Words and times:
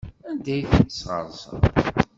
Anda 0.29 0.51
ay 0.55 0.63
ten-tesɣerseḍ? 0.71 1.63